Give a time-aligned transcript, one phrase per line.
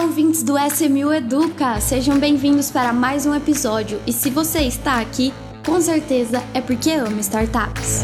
[0.00, 1.78] Olá, ouvintes do SMU Educa!
[1.78, 4.00] Sejam bem-vindos para mais um episódio.
[4.06, 5.30] E se você está aqui,
[5.62, 8.02] com certeza é porque ama startups.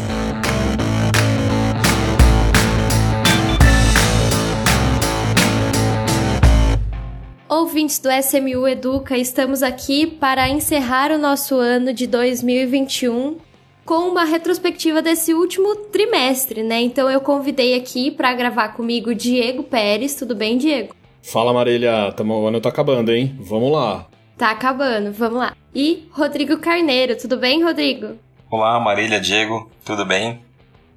[7.49, 13.37] Ouvintes do SMU Educa, estamos aqui para encerrar o nosso ano de 2021
[13.83, 16.79] com uma retrospectiva desse último trimestre, né?
[16.79, 20.13] Então eu convidei aqui para gravar comigo Diego Pérez.
[20.13, 20.96] Tudo bem, Diego?
[21.21, 22.11] Fala, Marília.
[22.13, 23.35] Tamo, o ano tá acabando, hein?
[23.39, 24.07] Vamos lá.
[24.37, 25.55] Tá acabando, vamos lá.
[25.73, 27.17] E Rodrigo Carneiro.
[27.17, 28.17] Tudo bem, Rodrigo?
[28.49, 29.69] Olá, Marília, Diego.
[29.83, 30.41] Tudo bem?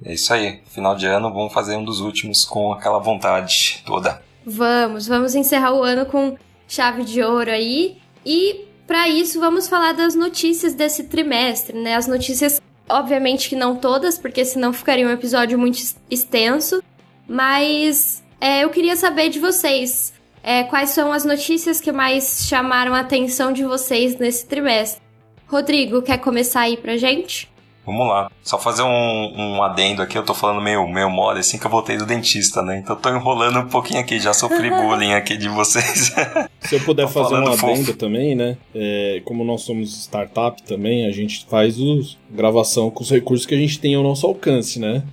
[0.03, 0.61] É isso aí.
[0.67, 4.21] Final de ano, vamos fazer um dos últimos com aquela vontade toda.
[4.45, 7.97] Vamos, vamos encerrar o ano com chave de ouro aí.
[8.25, 11.95] E para isso, vamos falar das notícias desse trimestre, né?
[11.95, 16.81] As notícias, obviamente que não todas, porque senão ficaria um episódio muito extenso.
[17.27, 20.13] Mas é, eu queria saber de vocês.
[20.43, 25.01] É, quais são as notícias que mais chamaram a atenção de vocês nesse trimestre?
[25.47, 27.51] Rodrigo, quer começar aí pra gente?
[27.85, 28.31] Vamos lá.
[28.43, 31.69] Só fazer um, um adendo aqui, eu tô falando meio, meio mole, assim que eu
[31.71, 32.77] voltei do dentista, né?
[32.77, 36.13] Então eu tô enrolando um pouquinho aqui, já sofri bullying aqui de vocês.
[36.61, 37.93] Se eu puder fazer um adendo fofo.
[37.93, 38.57] também, né?
[38.73, 43.55] É, como nós somos startup também, a gente faz os, gravação com os recursos que
[43.55, 45.03] a gente tem ao nosso alcance, né?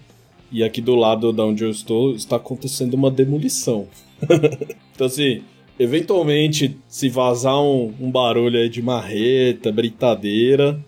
[0.51, 3.87] E aqui do lado da onde eu estou está acontecendo uma demolição.
[4.95, 5.43] então assim,
[5.79, 10.79] eventualmente se vazar um, um barulho aí de marreta, britadeira,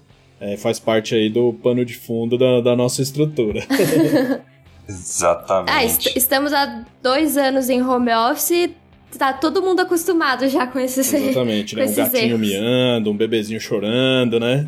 [0.41, 3.63] é, faz parte aí do pano de fundo da, da nossa estrutura.
[4.89, 5.71] Exatamente.
[5.71, 8.71] Ah, est estamos há dois anos em home office,
[9.17, 11.87] tá todo mundo acostumado já com esses Exatamente, né?
[11.87, 12.41] Um gatinho erros.
[12.41, 14.67] miando, um bebezinho chorando, né?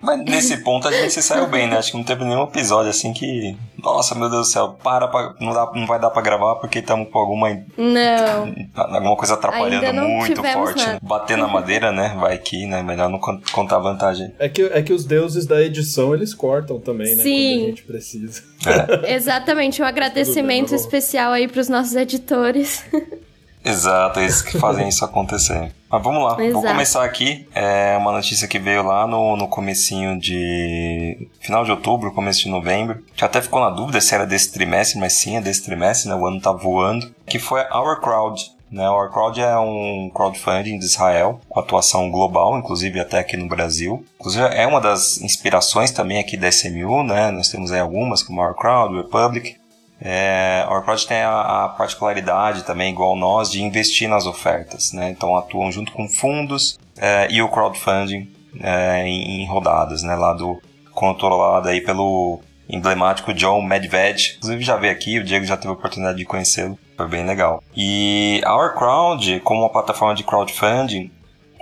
[0.00, 1.78] Mas nesse ponto a gente se saiu bem, né?
[1.78, 3.56] Acho que não teve nenhum episódio assim que.
[3.82, 5.34] Nossa, meu Deus do céu, para pra...
[5.40, 7.50] não, dá, não vai dar pra gravar porque estamos com alguma.
[7.76, 8.54] Não.
[8.74, 10.86] Alguma coisa atrapalhando muito forte.
[10.86, 10.98] Né?
[11.02, 12.16] Bater na madeira, né?
[12.18, 12.82] Vai que, né?
[12.82, 13.18] Melhor não
[13.52, 14.32] contar vantagem.
[14.38, 17.22] É que, é que os deuses da edição eles cortam também, né?
[17.22, 17.54] Sim.
[17.54, 18.42] Quando a gente precisa.
[18.66, 19.14] É.
[19.14, 22.84] Exatamente, um agradecimento bem, especial aí pros nossos editores.
[23.66, 25.72] Exato, eles que fazem isso acontecer.
[25.90, 26.52] Mas vamos lá, Exato.
[26.52, 27.48] vou começar aqui.
[27.52, 31.28] É uma notícia que veio lá no, no comecinho de...
[31.40, 33.02] Final de outubro, começo de novembro.
[33.16, 36.14] Já até ficou na dúvida se era desse trimestre, mas sim, é desse trimestre, né?
[36.14, 37.12] O ano tá voando.
[37.26, 38.56] Que foi Our Crowd.
[38.70, 38.88] Né?
[38.88, 44.04] Our Crowd é um crowdfunding de Israel, com atuação global, inclusive até aqui no Brasil.
[44.20, 47.30] Inclusive é uma das inspirações também aqui da SMU, né?
[47.30, 49.56] Nós temos aí algumas, como Our Crowd, Republic.
[50.00, 54.92] É, a Orkut tem a, a, particularidade também, igual nós, de investir nas ofertas.
[54.92, 55.10] Né?
[55.10, 58.30] Então atuam junto com fundos é, e o crowdfunding
[58.60, 60.14] é, em, em, rodadas, né?
[60.14, 60.60] lá do
[60.92, 64.36] controlado aí pelo emblemático John Medved.
[64.36, 67.62] Inclusive já veio aqui, o Diego já teve a oportunidade de conhecê-lo, foi bem legal.
[67.74, 71.10] E a Our Crowd, como uma plataforma de crowdfunding,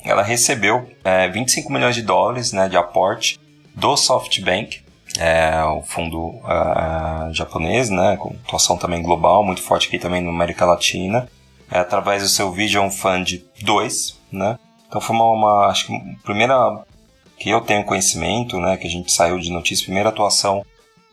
[0.05, 0.89] ela recebeu
[1.33, 3.39] 25 é, milhões de dólares né, de aporte
[3.75, 4.84] do SoftBank
[5.19, 10.30] é, o fundo uh, japonês, né, com atuação também global, muito forte aqui também na
[10.30, 11.28] América Latina,
[11.70, 14.58] é, através do seu Vision Fund 2, né,
[14.88, 16.84] então foi uma, uma, acho que primeira
[17.38, 20.64] que eu tenho conhecimento, né, que a gente saiu de notícia, primeira atuação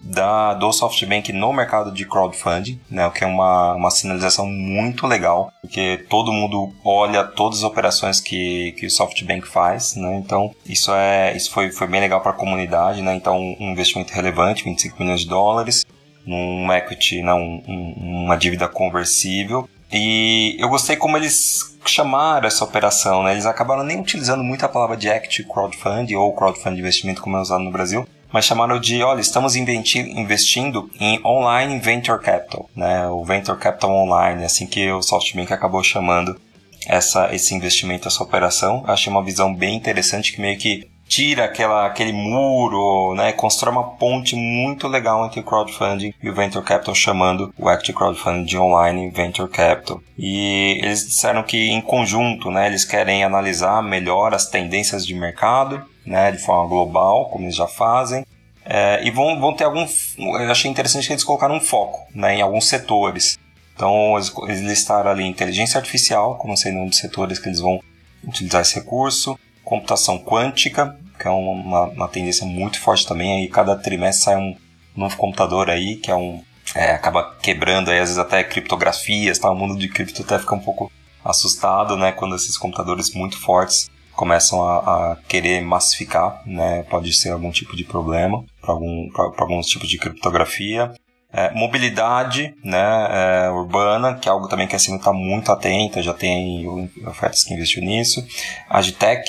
[0.03, 5.06] da, do SoftBank no mercado de crowdfunding, né, o que é uma, uma sinalização muito
[5.06, 10.53] legal, porque todo mundo olha todas as operações que, que o SoftBank faz, né, então
[10.66, 14.63] isso, é, isso foi, foi bem legal para a comunidade, né, então um investimento relevante,
[14.63, 15.85] 25 milhões de dólares,
[16.25, 23.23] num equity, não, um, uma dívida conversível, e eu gostei como eles chamaram essa operação,
[23.23, 23.34] né?
[23.34, 27.41] Eles acabaram nem utilizando muito a palavra de equity crowdfunding ou crowdfunding investimento como é
[27.41, 33.08] usado no Brasil, mas chamaram de, olha, estamos investindo em online venture capital, né?
[33.08, 36.40] O venture capital online, assim que o SoftBank acabou chamando
[36.88, 38.84] essa, esse investimento, essa operação.
[38.88, 43.34] Achei uma visão bem interessante que meio que tira aquela, aquele muro, né?
[43.34, 47.91] Constrói uma ponte muito legal entre o crowdfunding e o venture capital, chamando o Act
[47.91, 50.02] Crowdfunding de online venture capital.
[50.17, 52.67] E eles disseram que em conjunto, né?
[52.67, 57.68] Eles querem analisar melhor as tendências de mercado né, de forma global, como eles já
[57.68, 58.26] fazem.
[58.64, 59.86] É, e vão, vão ter algum.
[60.18, 63.38] Eu achei interessante que eles colocaram um foco né, em alguns setores.
[63.74, 64.16] Então,
[64.48, 67.80] eles, listaram ali inteligência artificial, como sendo um dos setores que eles vão
[68.24, 73.42] utilizar esse recurso, computação quântica, que é uma, uma tendência muito forte também.
[73.42, 74.56] Aí, cada trimestre sai um
[74.96, 76.44] novo computador aí, que é um.
[76.76, 79.50] É, acaba quebrando aí, às vezes até criptografias, tá?
[79.50, 80.92] O mundo de cripto até fica um pouco
[81.26, 82.12] assustado, né?
[82.12, 83.90] Quando esses computadores muito fortes
[84.22, 86.84] começam a, a, querer massificar, né?
[86.84, 90.94] Pode ser algum tipo de problema para algum, alguns tipos de criptografia.
[91.34, 96.03] É, mobilidade né, é, urbana, que é algo também que a Sino está muito atenta,
[96.03, 98.23] já tem ofertas que investiu nisso.
[98.70, 99.23] Agitech,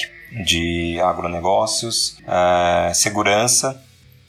[0.45, 3.83] de agronegócios, é, segurança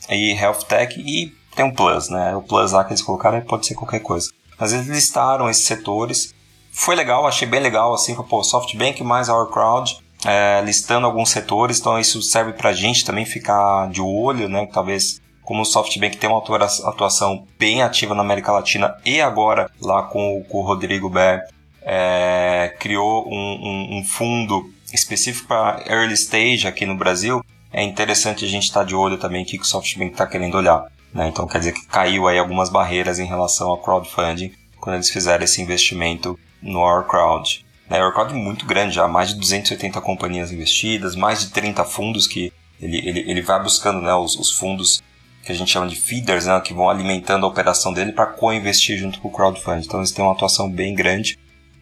[0.10, 2.34] e health tech e tem um plus, né?
[2.38, 4.30] O plus lá que eles colocaram pode ser qualquer coisa.
[4.58, 6.34] Mas eles listaram esses setores.
[6.72, 11.80] Foi legal, achei bem legal, assim, pô, SoftBank mais Our Crowd, é, listando alguns setores,
[11.80, 14.68] então isso serve pra gente também ficar de olho, né?
[14.72, 20.04] Talvez como o SoftBank tem uma atuação bem ativa na América Latina e agora lá
[20.04, 21.44] com, com o Rodrigo Ber
[21.82, 28.46] é, criou um, um, um fundo específico para early stage aqui no Brasil, é interessante
[28.46, 30.86] a gente estar tá de olho também o que o SoftBank está querendo olhar.
[31.14, 31.28] Né?
[31.28, 35.44] Então quer dizer que caiu aí algumas barreiras em relação ao crowdfunding quando eles fizeram
[35.44, 37.66] esse investimento no Our Crowd.
[37.90, 38.04] Né?
[38.04, 42.28] Our Crowd é muito grande já, mais de 280 companhias investidas, mais de 30 fundos
[42.28, 42.52] que
[42.82, 45.02] ele, ele, ele vai buscando né, os, os fundos
[45.44, 48.98] que a gente chama de feeders, né, que vão alimentando a operação dele para co-investir
[48.98, 49.86] junto com o crowdfunding.
[49.86, 51.38] Então eles têm uma atuação bem grande.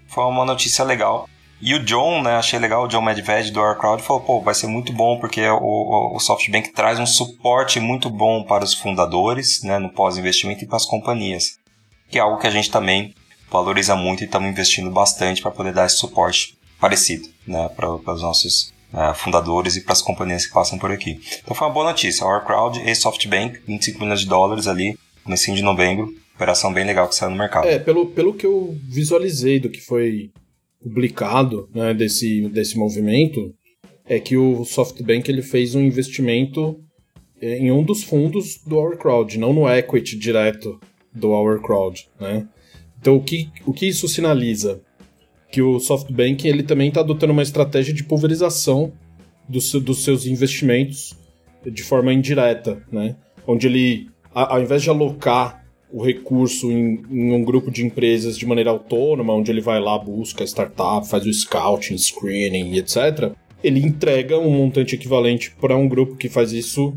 [0.08, 1.30] Foi uma notícia legal.
[1.62, 4.66] E o John, né, achei legal, o John Medved do Crowd falou, pô, vai ser
[4.66, 9.78] muito bom porque o, o, SoftBank traz um suporte muito bom para os fundadores, né,
[9.78, 11.60] no pós-investimento e para as companhias,
[12.10, 13.14] que é algo que a gente também
[13.52, 18.22] valoriza muito e estamos investindo bastante para poder dar esse suporte parecido, né, para, os
[18.22, 21.20] nossos uh, fundadores e para as companhias que passam por aqui.
[21.44, 25.56] Então foi uma boa notícia, Our Crowd e SoftBank, 25 milhões de dólares ali, comecinho
[25.56, 27.68] de novembro, operação bem legal que saiu no mercado.
[27.68, 30.32] É, pelo, pelo que eu visualizei do que foi
[30.82, 33.54] publicado né, desse, desse movimento
[34.06, 36.80] é que o SoftBank ele fez um investimento
[37.40, 40.80] é, em um dos fundos do Our Crowd, não no equity direto
[41.14, 42.48] do Our Crowd, né?
[43.02, 44.80] Então o que, o que isso sinaliza?
[45.52, 48.94] Que o SoftBank ele também está adotando uma estratégia de pulverização
[49.50, 51.18] dos, dos seus investimentos
[51.66, 53.16] de forma indireta, né?
[53.46, 58.46] Onde ele, ao invés de alocar o recurso em, em, um grupo de empresas de
[58.46, 63.32] maneira autônoma, onde ele vai lá, busca startup, faz o scouting, screening etc.,
[63.64, 66.96] ele entrega um montante equivalente para um grupo que faz isso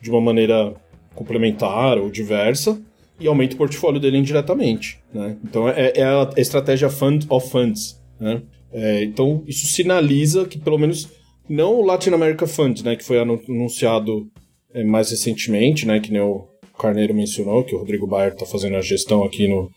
[0.00, 0.74] de uma maneira
[1.14, 2.80] complementar ou diversa
[3.18, 4.98] e aumenta o portfólio dele indiretamente.
[5.12, 5.36] Né?
[5.44, 8.00] Então é, é, a estratégia Fund of Funds.
[8.20, 8.42] Né?
[8.72, 11.08] É, então isso sinaliza que pelo menos
[11.48, 14.26] não o Latin America Fund, né, que foi anunciado
[14.74, 16.48] é, mais recentemente, né, que nem o
[16.78, 19.70] Carneiro mencionou, que o Rodrigo Bayer está fazendo a gestão aqui no,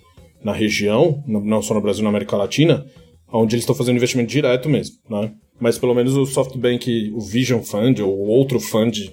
[0.44, 2.86] na região, não só no Brasil, na América Latina,
[3.32, 5.32] onde eles estão fazendo investimento direto mesmo, né?
[5.60, 9.12] Mas pelo menos o SoftBank, o Vision Fund, ou outro fund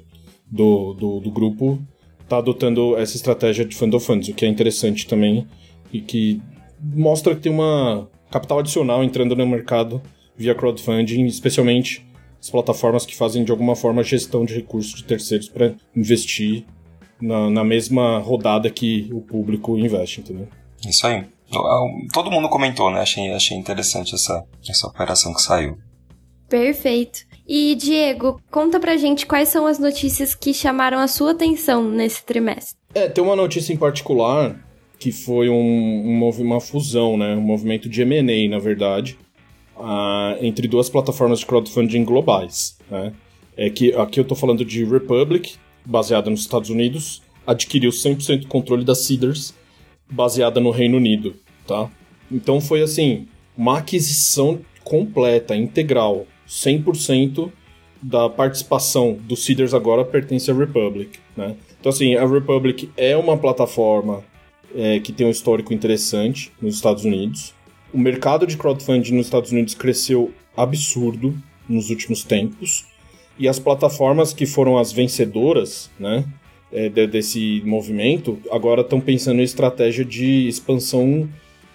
[0.51, 1.79] do, do, do grupo,
[2.27, 5.47] está adotando essa estratégia de fund of funds, o que é interessante também
[5.93, 6.43] e que
[6.81, 10.03] mostra que tem uma capital adicional entrando no mercado
[10.37, 12.05] via crowdfunding, especialmente
[12.39, 16.65] as plataformas que fazem de alguma forma gestão de recursos de terceiros para investir
[17.21, 20.49] na, na mesma rodada que o público investe, entendeu?
[20.87, 21.25] Isso aí.
[22.13, 23.01] Todo mundo comentou, né?
[23.01, 25.79] Achei, achei interessante essa, essa operação que saiu.
[26.49, 27.26] Perfeito.
[27.49, 32.25] E, Diego, conta pra gente quais são as notícias que chamaram a sua atenção nesse
[32.25, 32.77] trimestre.
[32.95, 34.65] É, tem uma notícia em particular
[34.99, 37.37] que foi um, um uma fusão, né?
[37.37, 39.19] Um movimento de M&A, na verdade,
[39.77, 43.13] uh, entre duas plataformas de crowdfunding globais, né?
[43.57, 45.55] É que aqui eu tô falando de Republic,
[45.85, 49.55] baseada nos Estados Unidos, adquiriu 100% do controle da Cedars,
[50.11, 51.91] baseada no Reino Unido, tá?
[52.31, 57.51] Então foi assim, uma aquisição completa, integral, 100%
[58.03, 61.57] da participação do Cedars agora pertence à Republic, né?
[61.81, 64.23] Então assim, a Republic é uma plataforma
[64.75, 67.55] é, que tem um histórico interessante nos Estados Unidos.
[67.93, 71.35] O mercado de crowdfunding nos Estados Unidos cresceu absurdo
[71.69, 72.85] nos últimos tempos
[73.39, 76.25] e as plataformas que foram as vencedoras, né,
[76.73, 81.29] é, desse movimento, agora estão pensando em estratégia de expansão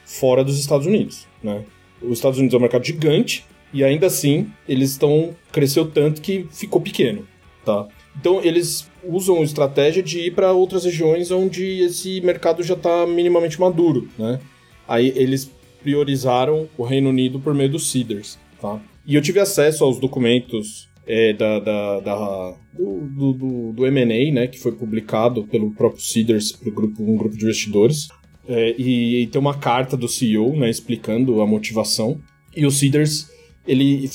[0.06, 1.64] fora dos Estados Unidos, né?
[2.02, 6.48] Os Estados Unidos é um mercado gigante e ainda assim eles estão cresceu tanto que
[6.52, 7.28] ficou pequeno,
[7.66, 7.88] tá?
[8.20, 13.60] Então eles usam estratégia de ir para outras regiões onde esse mercado já está minimamente
[13.60, 14.40] maduro, né?
[14.88, 15.52] Aí eles
[15.82, 18.80] priorizaram o Reino Unido por meio dos Cedars, tá?
[19.06, 24.48] E eu tive acesso aos documentos é, da, da, da, do, do, do M&A, né,
[24.48, 28.08] que foi publicado pelo próprio Cedars para grupo, um grupo de investidores.
[28.48, 32.20] É, e, e, tem uma carta do CEO, né, explicando a motivação.
[32.56, 33.30] E o Cedars,
[33.68, 34.10] ele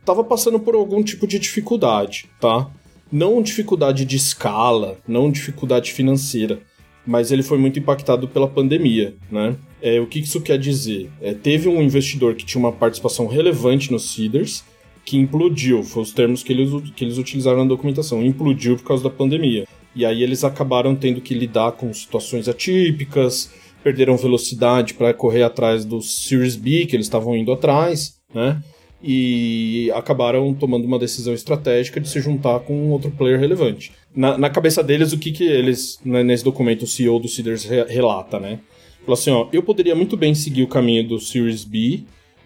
[0.00, 2.70] estava passando por algum tipo de dificuldade, tá?
[3.10, 6.60] Não dificuldade de escala, não dificuldade financeira,
[7.06, 9.56] mas ele foi muito impactado pela pandemia, né?
[9.80, 11.10] É, o que isso quer dizer?
[11.20, 14.64] É, teve um investidor que tinha uma participação relevante no Cedars,
[15.04, 19.02] que implodiu, foram os termos que eles, que eles utilizaram na documentação, implodiu por causa
[19.02, 19.66] da pandemia.
[19.94, 23.50] E aí eles acabaram tendo que lidar com situações atípicas,
[23.82, 28.62] perderam velocidade para correr atrás do Series B que eles estavam indo atrás, né?
[29.02, 33.92] E acabaram tomando uma decisão estratégica de se juntar com outro player relevante.
[34.14, 37.64] Na, na cabeça deles, o que, que eles, né, nesse documento, o CEO do Seeders
[37.64, 38.60] re relata, né?
[39.00, 42.04] Falou assim: ó, eu poderia muito bem seguir o caminho do Series B,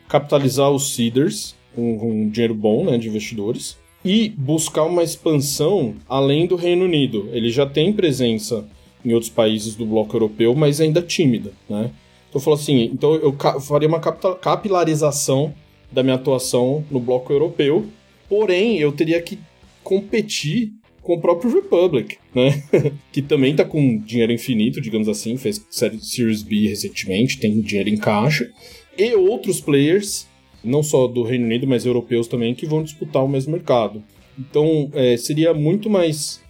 [0.09, 6.47] capitalizar os Seeders com, com dinheiro bom né, de investidores e buscar uma expansão além
[6.47, 7.29] do Reino Unido.
[7.33, 8.65] Ele já tem presença
[9.05, 11.91] em outros países do bloco europeu, mas ainda tímida, né?
[12.29, 15.55] Então falou assim, então eu faria uma capilarização
[15.91, 17.87] da minha atuação no bloco europeu,
[18.29, 19.39] porém eu teria que
[19.83, 22.63] competir com o próprio Republic, né?
[23.13, 27.89] que também tá com dinheiro infinito, digamos assim, fez série Series B recentemente, tem dinheiro
[27.89, 28.51] em caixa,
[28.99, 30.27] e outros players,
[30.65, 34.03] não só do Reino Unido, mas europeus também, que vão disputar o mesmo mercado.
[34.37, 36.43] Então, é, seria muito mais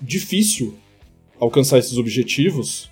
[0.00, 0.74] difícil
[1.40, 2.88] alcançar esses objetivos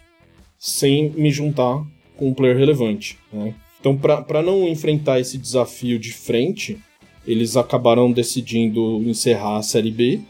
[0.58, 1.86] sem me juntar
[2.16, 3.16] com um player relevante.
[3.32, 3.54] Né?
[3.80, 6.78] Então, para não enfrentar esse desafio de frente,
[7.26, 10.20] eles acabaram decidindo encerrar a Série B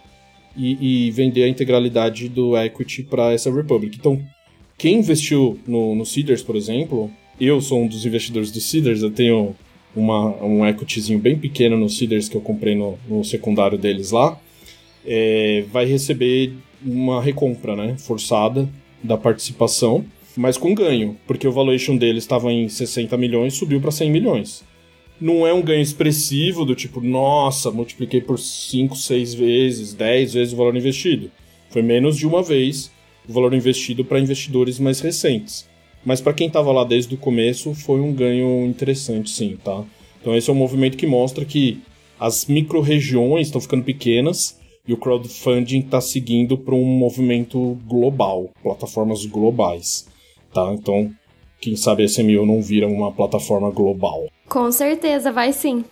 [0.57, 3.97] e, e vender a integralidade do equity para essa Republic.
[3.99, 4.23] Então,
[4.79, 9.11] quem investiu no, no Seeders, por exemplo, eu sou um dos investidores do Seeders, eu
[9.11, 9.55] tenho
[9.95, 14.39] uma, um equityzinho bem pequeno no Seeders que eu comprei no, no secundário deles lá,
[15.05, 16.53] é, vai receber
[16.85, 18.69] uma recompra né, forçada
[19.03, 20.05] da participação,
[20.41, 24.65] mas com ganho, porque o valuation dele estava em 60 milhões subiu para 100 milhões.
[25.21, 30.55] Não é um ganho expressivo do tipo, nossa, multipliquei por 5, 6 vezes, 10 vezes
[30.55, 31.31] o valor investido.
[31.69, 32.91] Foi menos de uma vez
[33.29, 35.69] o valor investido para investidores mais recentes.
[36.03, 39.85] Mas para quem estava lá desde o começo, foi um ganho interessante, sim, tá?
[40.23, 41.83] Então esse é um movimento que mostra que
[42.19, 49.27] as micro-regiões estão ficando pequenas e o crowdfunding está seguindo para um movimento global, plataformas
[49.27, 50.09] globais,
[50.53, 50.73] tá?
[50.73, 51.11] Então,
[51.61, 54.27] quem sabe a SMU não vira uma plataforma global.
[54.49, 55.85] Com certeza, vai sim.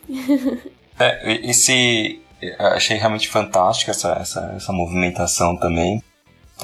[0.98, 2.20] é, esse
[2.58, 6.02] achei realmente fantástica essa, essa, essa movimentação também.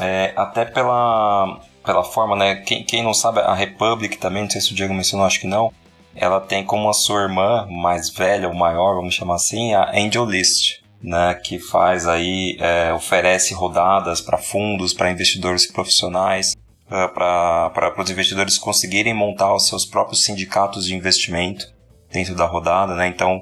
[0.00, 2.56] É, até pela, pela forma, né?
[2.56, 5.46] Quem, quem não sabe, a Republic também, não sei se o Diego mencionou, acho que
[5.46, 5.72] não.
[6.14, 10.24] Ela tem como a sua irmã mais velha ou maior, vamos chamar assim, a Angel
[10.24, 16.53] List né, que faz aí, é, oferece rodadas para fundos, para investidores profissionais,
[17.08, 21.66] para os investidores conseguirem montar os seus próprios sindicatos de investimento
[22.10, 23.06] dentro da rodada, né?
[23.08, 23.40] Então,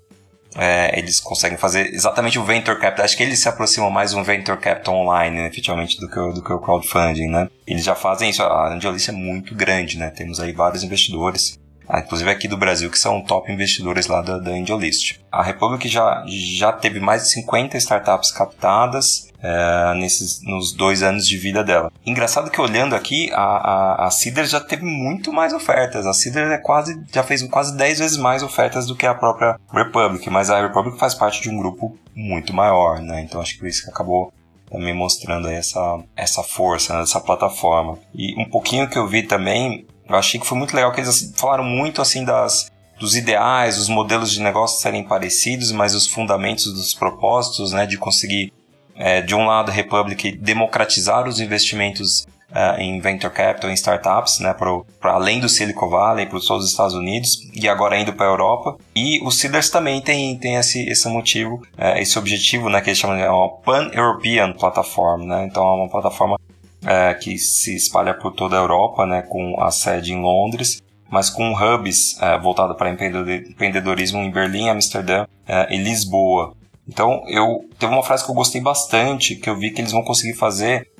[0.56, 3.04] é, eles conseguem fazer exatamente o venture capital.
[3.04, 6.32] Acho que eles se aproximam mais um venture capital online, né, efetivamente, do que, o,
[6.32, 7.48] do que o crowdfunding, né?
[7.66, 8.42] Eles já fazem isso.
[8.42, 10.10] A Angelice é muito grande, né?
[10.10, 14.38] Temos aí vários investidores ah, inclusive aqui do Brasil, que são top investidores lá da,
[14.38, 15.18] da AngelList.
[15.30, 21.26] A Republic já, já teve mais de 50 startups captadas é, nesses, nos dois anos
[21.26, 21.92] de vida dela.
[22.06, 26.06] Engraçado que olhando aqui, a, a, a Cider já teve muito mais ofertas.
[26.06, 29.58] A Cider é quase, já fez quase 10 vezes mais ofertas do que a própria
[29.72, 33.22] Republic, mas a Republic faz parte de um grupo muito maior, né?
[33.22, 34.32] Então acho que isso que acabou
[34.70, 37.98] também mostrando essa, essa força né, plataforma.
[38.14, 41.32] E um pouquinho que eu vi também eu achei que foi muito legal que eles
[41.36, 42.70] falaram muito assim das
[43.00, 47.98] dos ideais, os modelos de negócio serem parecidos, mas os fundamentos dos propósitos, né, de
[47.98, 48.52] conseguir
[48.94, 54.54] é, de um lado Republic democratizar os investimentos uh, em venture capital, em startups, né,
[54.54, 58.30] para além do Silicon Valley, para todos os Estados Unidos e agora indo para a
[58.30, 58.76] Europa.
[58.94, 62.98] E o Seeders também tem, tem esse, esse motivo, uh, esse objetivo, né, que eles
[62.98, 66.38] chamam de uma Pan-European Platform, né, então é uma plataforma
[66.84, 71.30] é, que se espalha por toda a Europa, né, com a sede em Londres, mas
[71.30, 76.54] com hubs é, voltados para empreendedorismo em Berlim, Amsterdã é, e Lisboa.
[76.88, 80.02] Então, eu teve uma frase que eu gostei bastante, que eu vi que eles vão
[80.02, 80.90] conseguir fazer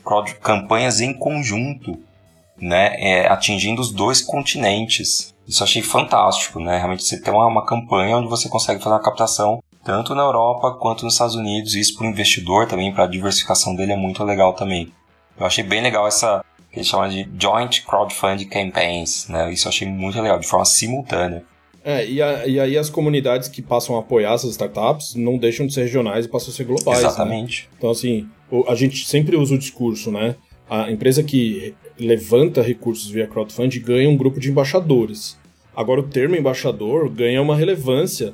[0.40, 1.98] campanhas em conjunto,
[2.60, 5.34] né, é, atingindo os dois continentes.
[5.46, 6.78] Isso eu achei fantástico, né?
[6.78, 10.78] Realmente você tem uma, uma campanha onde você consegue fazer uma captação tanto na Europa
[10.78, 11.74] quanto nos Estados Unidos.
[11.74, 14.92] Isso para o investidor também, para a diversificação dele é muito legal também.
[15.36, 19.52] Eu achei bem legal essa que eles chamam de Joint Crowdfunding Campaigns, né?
[19.52, 21.44] Isso eu achei muito legal, de forma simultânea.
[21.84, 25.66] É, e, a, e aí as comunidades que passam a apoiar essas startups não deixam
[25.66, 27.02] de ser regionais e passam a ser globais.
[27.02, 27.06] Né?
[27.06, 27.62] Exatamente.
[27.62, 27.76] Né?
[27.78, 28.28] Então, assim,
[28.68, 30.36] a gente sempre usa o discurso, né?
[30.70, 35.36] A empresa que levanta recursos via crowdfunding ganha um grupo de embaixadores.
[35.74, 38.32] Agora, o termo embaixador ganha uma relevância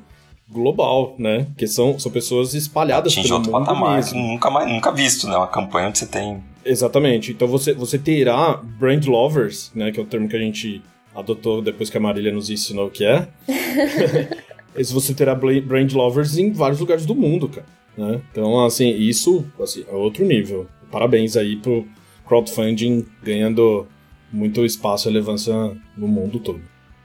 [0.51, 1.47] global, né?
[1.57, 4.21] Que são, são pessoas espalhadas Atinge pelo outro mundo patamar, mesmo.
[4.21, 5.37] nunca mais nunca visto, né?
[5.37, 7.33] Uma campanha onde você tem Exatamente.
[7.33, 10.83] Então você, você terá brand lovers, né, que é o termo que a gente
[11.15, 13.29] adotou depois que a Marília nos ensinou o que é.
[14.93, 17.67] você terá brand lovers em vários lugares do mundo, cara.
[17.97, 18.21] Né?
[18.31, 20.67] Então, assim, isso assim, é outro nível.
[20.91, 21.87] parabéns aí pro
[22.27, 23.87] crowdfunding ganhando
[24.33, 25.53] muito espaço e relevância
[25.97, 26.61] no mundo todo.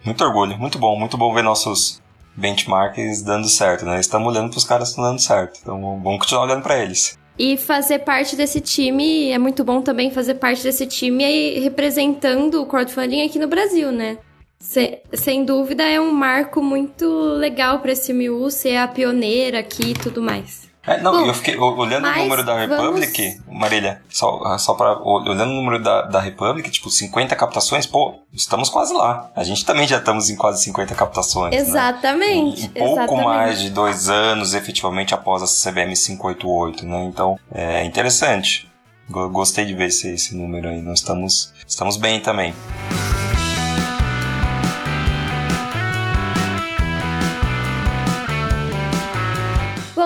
[0.06, 2.02] Muito orgulho, muito bom, muito bom ver nossos
[2.36, 4.00] benchmarks dando certo, né?
[4.00, 7.18] Estamos olhando para os caras que estão dando certo, então vamos continuar olhando para eles.
[7.38, 12.62] E fazer parte desse time, é muito bom também fazer parte desse time e representando
[12.62, 14.18] o crowdfunding aqui no Brasil, né?
[14.60, 19.92] Se, sem dúvida é um marco muito legal para esse MU ser a pioneira aqui
[19.92, 20.63] e tudo mais.
[20.86, 23.62] É, não, Bom, eu fiquei olhando o número da Republic, vamos...
[23.62, 28.68] Marília, só, só para olhando o número da, da Republic, tipo, 50 captações, pô, estamos
[28.68, 29.32] quase lá.
[29.34, 31.52] A gente também já estamos em quase 50 captações.
[31.52, 31.58] Né?
[31.58, 32.64] Exatamente.
[32.64, 32.72] Né?
[32.76, 33.26] E, pouco exatamente.
[33.26, 37.06] mais de dois anos, efetivamente, após a CBM 588, né?
[37.06, 38.70] Então, é interessante.
[39.10, 40.82] Gostei de ver esse, esse número aí.
[40.82, 42.54] Nós estamos, estamos bem também.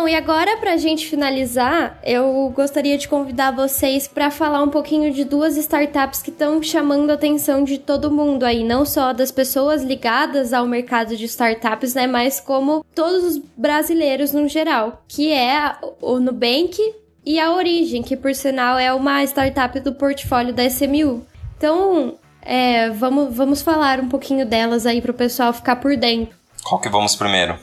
[0.08, 4.70] Bom, e agora para a gente finalizar, eu gostaria de convidar vocês para falar um
[4.70, 9.12] pouquinho de duas startups que estão chamando a atenção de todo mundo aí, não só
[9.12, 15.04] das pessoas ligadas ao mercado de startups, né, mas como todos os brasileiros no geral,
[15.10, 16.78] que é o Nubank
[17.26, 21.28] e a Origem, que por sinal é uma startup do portfólio da SMU.
[21.58, 26.34] Então, é, vamos, vamos falar um pouquinho delas aí para o pessoal ficar por dentro.
[26.64, 27.60] Qual que vamos primeiro?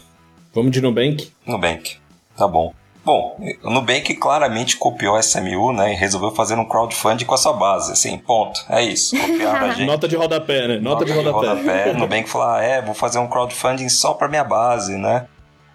[0.52, 1.32] Vamos de Nubank?
[1.46, 2.03] Nubank.
[2.36, 2.72] Tá bom.
[3.04, 7.38] Bom, o Nubank claramente copiou a SMU, né, e resolveu fazer um crowdfunding com a
[7.38, 8.64] sua base, assim, ponto.
[8.66, 9.86] É isso, copiaram a gente.
[9.86, 10.78] Nota de rodapé, né?
[10.78, 11.40] Nota, Nota de rodapé.
[11.40, 11.92] De rodapé.
[12.00, 15.26] Nubank falou, ah, é, vou fazer um crowdfunding só para minha base, né?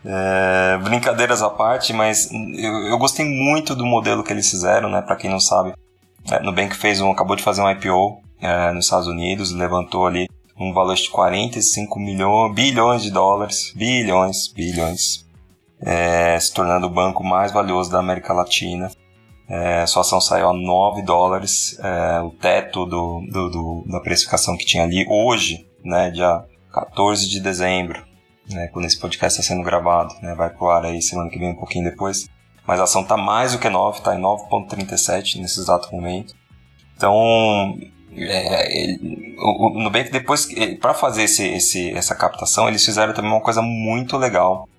[0.03, 5.01] É, brincadeiras à parte, mas eu, eu, gostei muito do modelo que eles fizeram, né,
[5.01, 5.73] para quem não sabe.
[6.31, 10.27] É, Nubank fez um, acabou de fazer um IPO é, nos Estados Unidos, levantou ali
[10.59, 15.25] um valor de 45 milhões, bilhões de dólares, bilhões, bilhões,
[15.81, 18.91] é, se tornando o banco mais valioso da América Latina.
[19.47, 24.55] É, sua ação saiu a 9 dólares, é, o teto do, do, do, da precificação
[24.55, 28.05] que tinha ali hoje, né, dia 14 de dezembro,
[28.47, 31.49] né, quando esse podcast está sendo gravado, né, vai pro ar aí semana que vem
[31.49, 32.27] um pouquinho depois,
[32.67, 36.35] mas a ação está mais do que 9, está em 9,37 nesse exato momento.
[36.95, 37.75] Então,
[38.15, 40.47] é, ele, o, o Nubank depois,
[40.79, 44.69] para fazer esse, esse, essa captação, eles fizeram também uma coisa muito legal,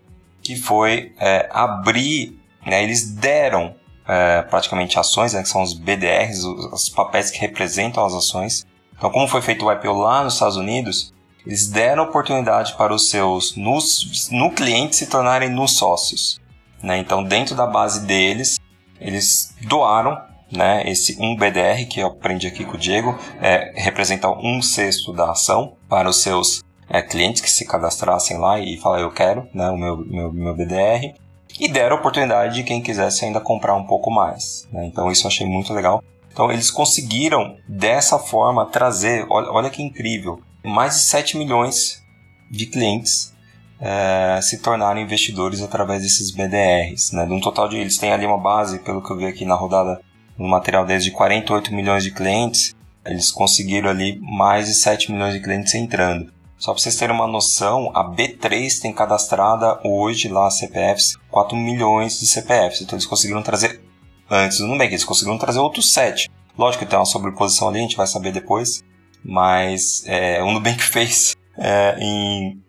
[0.43, 3.75] que foi é, abrir, né, eles deram
[4.07, 8.67] é, praticamente ações, né, que são os BDRs, os, os, papéis que representam as ações.
[8.97, 11.15] Então, como foi feito o IPO lá nos Estados Unidos,
[11.47, 16.41] eles deram oportunidade para os seus nos, no cliente se tornarem nos sócios.
[16.83, 16.99] Né?
[16.99, 18.59] Então, dentro da base deles,
[19.01, 24.29] eles doaram né, esse 1 BDR, que eu aprendi aqui com o Diego, é, representa
[24.29, 29.01] um sexto da ação para os seus é, clientes que se cadastrassem lá e falar
[29.01, 31.15] eu quero né, o meu, meu, meu BDR
[31.59, 34.69] e deram a oportunidade de quem quisesse ainda comprar um pouco mais.
[34.73, 34.87] Né?
[34.87, 36.03] Então isso eu achei muito legal.
[36.33, 42.03] Então eles conseguiram dessa forma trazer, olha, olha que incrível, mais de 7 milhões
[42.51, 43.33] de clientes
[43.81, 47.13] é, se tornarem investidores através desses BDRs.
[47.13, 47.25] Né?
[47.25, 50.01] Um total de eles têm ali uma base, pelo que eu vi aqui na rodada
[50.37, 52.75] no material deles, de 48 milhões de clientes.
[53.05, 56.40] Eles conseguiram ali mais de 7 milhões de clientes entrando.
[56.61, 62.21] Só para vocês terem uma noção, a B3 tem cadastrada hoje lá CPFs 4 milhões
[62.21, 62.83] de CPFs.
[62.83, 63.81] Então eles conseguiram trazer
[64.31, 66.31] antes do Nubank, eles conseguiram trazer outros 7.
[66.59, 68.83] Lógico que tem uma sobreposição ali, a gente vai saber depois.
[69.25, 72.63] Mas é, o Nubank fez é, em,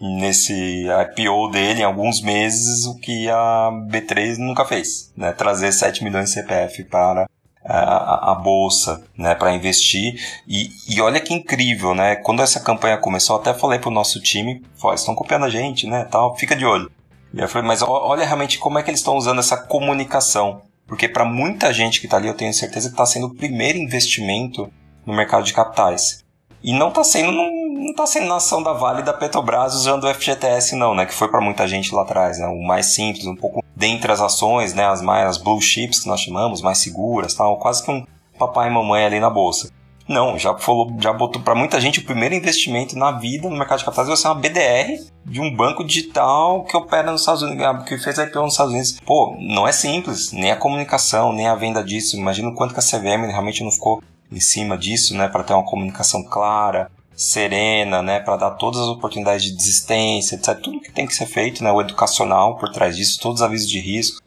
[0.00, 5.12] nesse IPO dele, em alguns meses, o que a B3 nunca fez.
[5.16, 5.32] Né?
[5.32, 7.28] Trazer 7 milhões de CPF para
[7.64, 10.14] a, a bolsa né, para investir.
[10.46, 12.16] E, e olha que incrível, né?
[12.16, 14.62] Quando essa campanha começou, até falei pro nosso time,
[14.94, 16.04] estão copiando a gente, né?
[16.10, 16.90] Tal, fica de olho.
[17.32, 20.62] E eu falei, mas olha realmente como é que eles estão usando essa comunicação.
[20.86, 23.78] Porque para muita gente que está ali, eu tenho certeza que está sendo o primeiro
[23.78, 24.70] investimento
[25.06, 26.22] no mercado de capitais.
[26.62, 27.50] E não está sendo, não,
[27.86, 31.06] não tá sendo na ação da Vale da Petrobras usando o FGTS, não, né?
[31.06, 32.46] Que foi para muita gente lá atrás, né?
[32.46, 34.86] O mais simples, um pouco dentre as ações, né?
[34.86, 38.06] As mais as blue chips que nós chamamos, mais seguras, tal, quase que um
[38.38, 39.70] papai e mamãe ali na bolsa.
[40.08, 43.78] Não, já falou, já botou para muita gente o primeiro investimento na vida no mercado
[43.78, 47.64] de capitais vai ser uma BDR de um banco digital que opera nos Estados Unidos,
[47.64, 49.00] ah, que fez IPO nos Estados Unidos.
[49.06, 52.16] Pô, não é simples, nem a comunicação, nem a venda disso.
[52.16, 55.52] Imagina o quanto que a CVM realmente não ficou em cima disso, né, para ter
[55.52, 56.90] uma comunicação clara,
[57.22, 60.58] serena, né, para dar todas as oportunidades de desistência, etc.
[60.60, 63.68] Tudo que tem que ser feito, né, o educacional por trás disso, todos os avisos
[63.68, 64.20] de risco.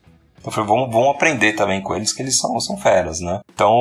[0.43, 3.39] Eu falei, vamos, vamos aprender também com eles, que eles são, são feras, né?
[3.51, 3.73] Então,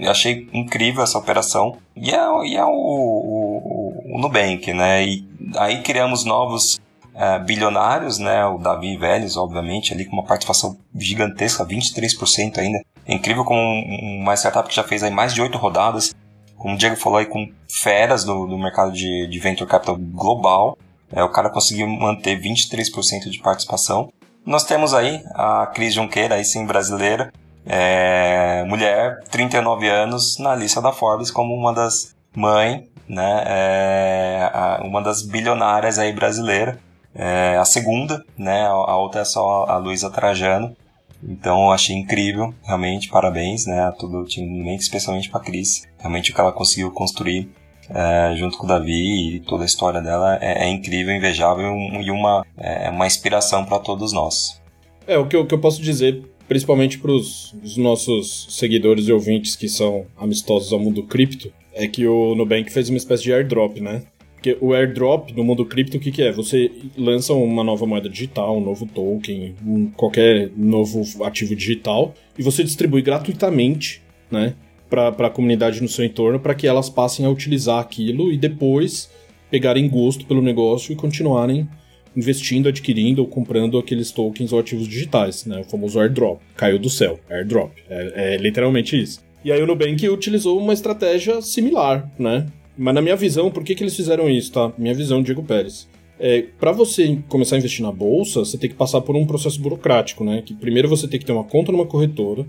[0.00, 1.76] eu achei incrível essa operação.
[1.94, 5.06] E é, e é o, o, o Nubank, né?
[5.06, 5.24] E
[5.56, 6.80] aí criamos novos
[7.14, 8.44] é, bilionários, né?
[8.46, 14.34] O Davi Vélez, obviamente, ali com uma participação gigantesca, 23% ainda É incrível como uma
[14.34, 16.12] startup que já fez aí mais de oito rodadas,
[16.58, 20.76] como o Diego falou aí, com feras do, do mercado de, de venture capital global,
[21.12, 24.12] é, o cara conseguiu manter 23% de participação.
[24.44, 27.32] Nós temos aí a Cris Junqueira, aí sim brasileira,
[27.66, 34.80] é, mulher, 39 anos, na lista da Forbes como uma das mães, né, é, a,
[34.84, 36.78] uma das bilionárias aí brasileira.
[37.14, 40.76] É, a segunda, né, a outra é só a Luísa Trajano.
[41.22, 45.86] Então eu achei incrível, realmente, parabéns, né, a todo o time, especialmente para Cris.
[45.98, 47.48] Realmente o que ela conseguiu construir
[47.90, 52.10] é, junto com o Davi e toda a história dela é, é incrível, invejável e
[52.10, 54.60] uma, é, uma inspiração para todos nós.
[55.06, 59.12] É, o que eu, o que eu posso dizer, principalmente para os nossos seguidores e
[59.12, 63.32] ouvintes que são amistosos ao mundo cripto, é que o Nubank fez uma espécie de
[63.32, 64.02] airdrop, né?
[64.38, 66.30] Porque o airdrop no mundo cripto, o que, que é?
[66.30, 72.42] Você lança uma nova moeda digital, um novo token, um, qualquer novo ativo digital, e
[72.42, 74.54] você distribui gratuitamente, né?
[74.88, 79.10] Para a comunidade no seu entorno, para que elas passem a utilizar aquilo e depois
[79.50, 81.68] pegarem gosto pelo negócio e continuarem
[82.16, 85.60] investindo, adquirindo ou comprando aqueles tokens ou ativos digitais, né?
[85.60, 86.40] O famoso airdrop.
[86.56, 87.18] Caiu do céu.
[87.28, 87.72] Airdrop.
[87.90, 89.20] É, é literalmente isso.
[89.44, 92.46] E aí o Nubank utilizou uma estratégia similar, né?
[92.78, 94.72] Mas na minha visão, por que, que eles fizeram isso, tá?
[94.78, 95.88] Minha visão, Diego Pérez.
[96.16, 99.60] É, para você começar a investir na bolsa, você tem que passar por um processo
[99.60, 100.42] burocrático, né?
[100.42, 102.46] Que primeiro você tem que ter uma conta numa corretora,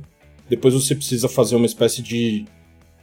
[0.48, 2.46] depois você precisa fazer uma espécie de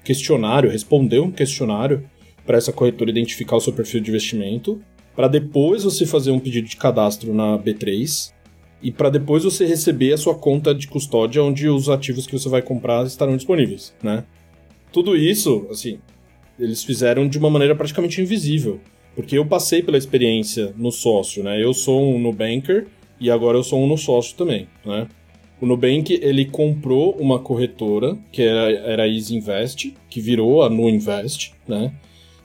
[0.04, 2.08] questionário, responder um questionário
[2.46, 4.80] para essa corretora identificar o seu perfil de investimento,
[5.16, 8.32] para depois você fazer um pedido de cadastro na B3
[8.80, 12.48] e para depois você receber a sua conta de custódia onde os ativos que você
[12.48, 14.24] vai comprar estarão disponíveis, né?
[14.92, 15.98] Tudo isso, assim,
[16.58, 18.80] eles fizeram de uma maneira praticamente invisível.
[19.14, 21.62] Porque eu passei pela experiência no sócio, né?
[21.62, 22.86] Eu sou um Nubanker
[23.18, 25.06] e agora eu sou um no sócio também, né?
[25.58, 30.68] O Nubank, ele comprou uma corretora, que era, era a Easy Invest, que virou a
[30.68, 31.94] Nu Invest, né?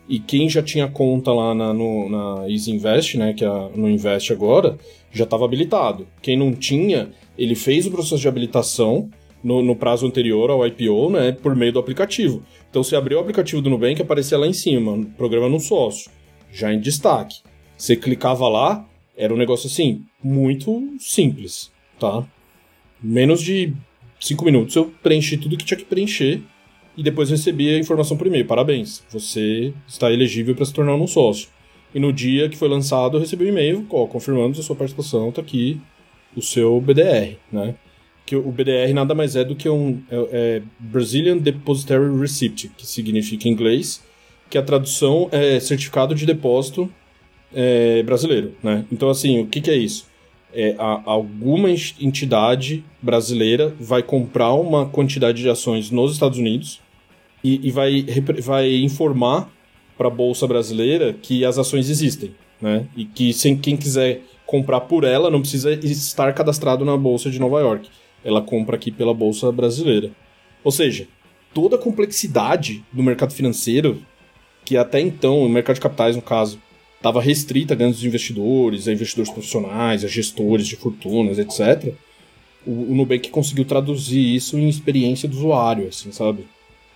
[0.07, 3.69] E quem já tinha conta lá na, no, na Easy Invest, né, que é a
[3.75, 4.77] Nu Invest agora,
[5.11, 6.07] já estava habilitado.
[6.21, 9.09] Quem não tinha, ele fez o processo de habilitação
[9.43, 12.43] no, no, prazo anterior ao IPO, né, por meio do aplicativo.
[12.71, 16.09] Então, você abriu o aplicativo do Nubank, aparecia lá em cima, programa no sócio,
[16.53, 17.41] já em destaque.
[17.77, 22.25] Você clicava lá, era um negócio assim, muito simples, tá?
[23.03, 23.73] Menos de
[24.21, 26.41] 5 minutos eu preenchi tudo que tinha que preencher
[26.95, 28.45] e depois recebi a informação por e-mail.
[28.45, 31.49] Parabéns, você está elegível para se tornar um sócio.
[31.93, 35.27] E no dia que foi lançado, eu recebi um e-mail ó, confirmando a sua participação,
[35.27, 35.81] está aqui
[36.37, 37.75] o seu BDR, né?
[38.25, 42.85] Que o BDR nada mais é do que um é, é Brazilian Depositary Receipt, que
[42.85, 44.01] significa em inglês,
[44.49, 46.89] que a tradução é certificado de depósito
[47.53, 48.85] é, brasileiro, né?
[48.91, 50.07] Então, assim, o que, que é isso?
[50.53, 56.81] É, a, alguma entidade brasileira vai comprar uma quantidade de ações nos Estados Unidos
[57.43, 58.05] e, e vai,
[58.41, 59.49] vai informar
[59.97, 62.31] para a Bolsa Brasileira que as ações existem,
[62.61, 62.85] né?
[62.95, 67.39] E que sem quem quiser comprar por ela não precisa estar cadastrado na Bolsa de
[67.39, 67.89] Nova York
[68.23, 70.11] ela compra aqui pela bolsa brasileira.
[70.63, 71.07] Ou seja,
[71.53, 74.01] toda a complexidade do mercado financeiro,
[74.63, 76.59] que até então, o mercado de capitais no caso,
[76.97, 81.93] estava restrita a grandes investidores, a investidores profissionais, a gestores de fortunas, etc.
[82.65, 86.45] O, o Nubank conseguiu traduzir isso em experiência do usuário, assim, sabe?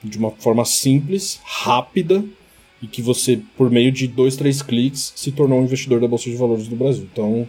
[0.04, 2.24] De uma forma simples, rápida
[2.82, 6.30] e que você, por meio de dois, três cliques, se tornou um investidor da Bolsa
[6.30, 7.08] de Valores do Brasil.
[7.12, 7.48] Então,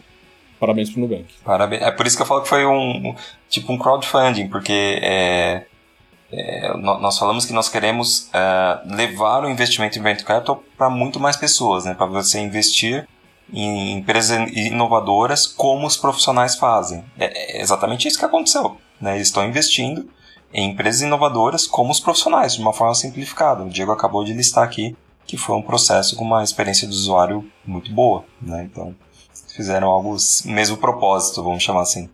[0.58, 1.26] Parabéns pro Nubank.
[1.44, 1.82] Parabéns.
[1.82, 3.14] É por isso que eu falo que foi um
[3.48, 5.66] tipo um crowdfunding, porque é,
[6.32, 11.20] é, nós falamos que nós queremos é, levar o investimento em venture capital para muito
[11.20, 11.94] mais pessoas, né?
[11.94, 13.06] Para você investir
[13.52, 17.04] em empresas inovadoras como os profissionais fazem.
[17.18, 18.76] É, é exatamente isso que aconteceu.
[19.00, 19.16] Né?
[19.16, 20.10] Eles estão investindo
[20.52, 23.62] em empresas inovadoras como os profissionais, de uma forma simplificada.
[23.62, 27.50] O Diego acabou de listar aqui que foi um processo com uma experiência do usuário
[27.64, 28.24] muito boa.
[28.40, 28.68] Né?
[28.70, 28.94] Então,
[29.56, 32.08] fizeram algo mesmo propósito, vamos chamar assim.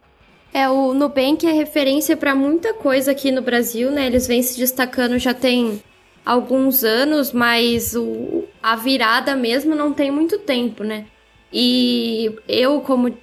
[0.55, 4.07] É, o Nubank é referência para muita coisa aqui no Brasil, né?
[4.07, 5.83] Eles vêm se destacando já tem
[6.25, 11.07] alguns anos, mas o, a virada mesmo não tem muito tempo, né?
[11.53, 13.15] E eu, como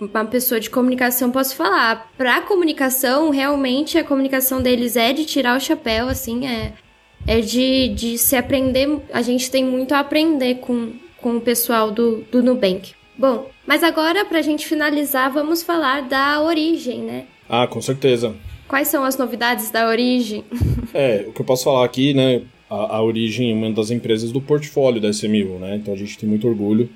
[0.00, 5.56] uma pessoa de comunicação, posso falar, para comunicação, realmente a comunicação deles é de tirar
[5.56, 6.72] o chapéu, assim, é,
[7.26, 9.00] é de, de se aprender.
[9.12, 12.97] A gente tem muito a aprender com, com o pessoal do, do Nubank.
[13.18, 17.26] Bom, mas agora, pra gente finalizar, vamos falar da origem, né?
[17.48, 18.34] Ah, com certeza.
[18.68, 20.44] Quais são as novidades da origem?
[20.94, 22.42] é, o que eu posso falar aqui, né?
[22.70, 25.76] A, a origem é uma das empresas do portfólio da SMU, né?
[25.76, 26.88] Então a gente tem muito orgulho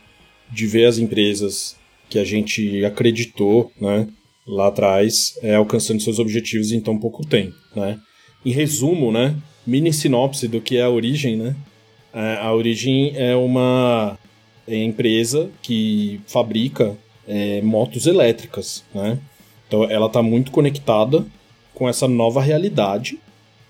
[0.51, 1.77] de ver as empresas
[2.09, 4.07] que a gente acreditou, né?
[4.47, 7.99] lá atrás, é, alcançando seus objetivos em tão pouco tempo, né?
[8.45, 11.57] Em resumo, né, mini sinopse do que é a Origem, né?
[12.13, 14.19] É, a Origem é uma
[14.69, 16.97] empresa que fabrica
[17.27, 19.19] é, motos elétricas, né?
[19.67, 21.25] Então ela está muito conectada
[21.75, 23.19] com essa nova realidade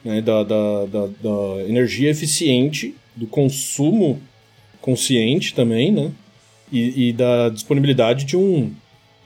[0.04, 4.20] né, da, da, da, da, energia eficiente, do consumo
[4.80, 6.10] consciente também, né?
[6.70, 8.72] E, e da disponibilidade de um,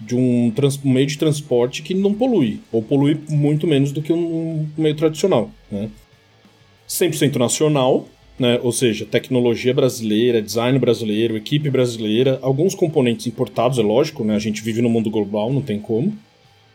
[0.01, 4.13] de um, trans, meio de transporte que não polui, ou polui muito menos do que
[4.13, 5.89] um, um meio tradicional, né?
[6.89, 8.07] 100% nacional,
[8.39, 8.61] né?
[8.63, 14.35] Ou seja, tecnologia brasileira, design brasileiro, equipe brasileira, alguns componentes importados, é lógico, né?
[14.37, 16.17] A gente vive no mundo global, não tem como.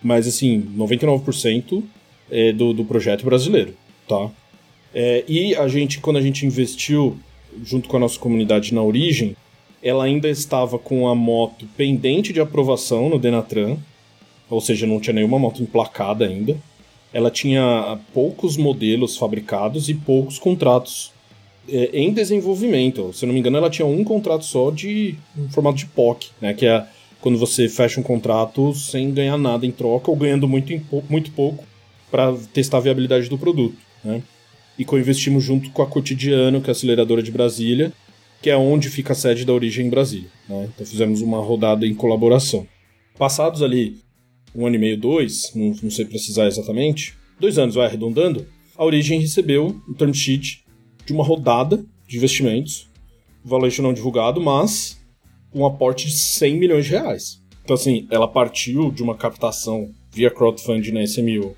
[0.02, 1.84] Mas assim, 99%
[2.30, 3.74] é do, do projeto brasileiro,
[4.08, 4.30] tá?
[4.94, 7.18] É, e a gente, quando a gente investiu
[7.64, 9.36] junto com a nossa comunidade na origem,
[9.84, 13.78] ela ainda estava com a moto pendente de aprovação no Denatran,
[14.50, 16.58] ou seja, não tinha nenhuma moto emplacada ainda.
[17.14, 21.12] Ela tinha poucos modelos fabricados e poucos contratos
[21.72, 23.12] é, em desenvolvimento.
[23.14, 26.54] Se não me engano, ela tinha um contrato só de um formato de POC, né?
[26.54, 26.86] Que é
[27.22, 30.72] quando você fecha um contrato sem ganhar nada em troca ou ganhando muito,
[31.10, 31.64] muito pouco
[32.10, 34.22] para testar a viabilidade do produto, né?
[34.78, 37.94] E co-investimos junto com a Cotidiano, que é a aceleradora de Brasília,
[38.42, 40.30] que é onde fica a sede da Origem em Brasília.
[40.50, 40.70] Né?
[40.74, 42.68] Então fizemos uma rodada em colaboração.
[43.18, 43.98] Passados ali
[44.56, 48.84] um ano e meio, dois, não, não sei precisar exatamente, dois anos vai arredondando, a
[48.84, 50.64] Origem recebeu um term sheet
[51.06, 52.90] de uma rodada de investimentos,
[53.44, 55.00] valuation não divulgado, mas
[55.54, 57.42] um aporte de 100 milhões de reais.
[57.64, 61.56] Então, assim, ela partiu de uma captação via crowdfunding na SMU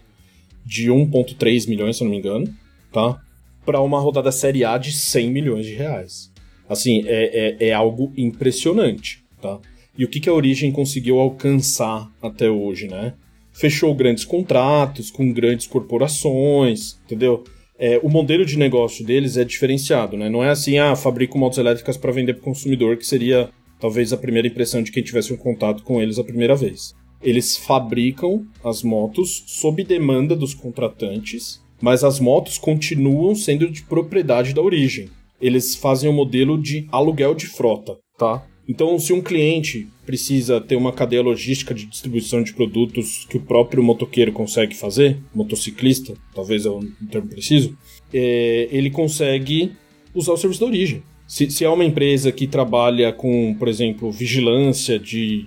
[0.65, 2.53] de 1,3 milhões, se eu não me engano,
[2.91, 3.19] tá?
[3.65, 6.31] Para uma rodada série A de 100 milhões de reais.
[6.67, 9.59] Assim, é, é, é algo impressionante, tá?
[9.97, 13.13] E o que, que a Origem conseguiu alcançar até hoje, né?
[13.51, 17.43] Fechou grandes contratos com grandes corporações, entendeu?
[17.85, 20.29] É, o modelo de negócio deles é diferenciado, né?
[20.29, 24.13] Não é assim, ah, fabrico motos elétricas para vender para o consumidor, que seria talvez
[24.13, 26.95] a primeira impressão de quem tivesse um contato com eles a primeira vez.
[27.21, 34.53] Eles fabricam as motos sob demanda dos contratantes, mas as motos continuam sendo de propriedade
[34.53, 35.09] da origem.
[35.41, 38.45] Eles fazem o um modelo de aluguel de frota, tá?
[38.67, 43.41] Então, se um cliente precisa ter uma cadeia logística de distribuição de produtos que o
[43.41, 47.77] próprio motoqueiro consegue fazer, motociclista, talvez é um termo preciso,
[48.13, 49.73] é, ele consegue
[50.15, 51.03] usar o serviço da origem.
[51.27, 55.45] Se, se é uma empresa que trabalha com, por exemplo, vigilância de